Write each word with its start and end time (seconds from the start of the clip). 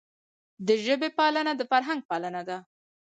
د 0.67 0.69
ژبي 0.85 1.09
پالنه 1.19 1.51
د 1.55 1.61
فرهنګ 1.71 2.01
پالنه 2.09 2.41
ده. 2.49 2.57